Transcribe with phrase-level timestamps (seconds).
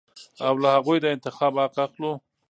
[0.47, 2.11] او له هغوى د انتخاب حق اخلو.